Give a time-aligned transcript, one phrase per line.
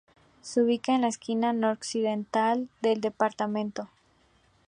[0.41, 3.87] Se ubica en la esquina noroccidental del departamento.